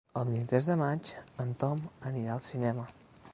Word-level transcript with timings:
El 0.19 0.23
vint-i-tres 0.27 0.69
de 0.69 0.77
maig 0.79 1.11
en 1.45 1.53
Tom 1.65 1.85
anirà 2.13 2.33
al 2.39 2.43
cinema. 2.49 2.89